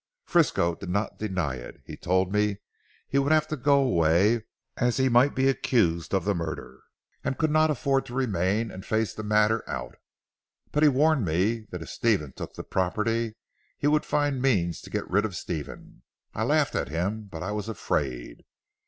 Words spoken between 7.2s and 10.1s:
and could not afford to remain and face the matter out.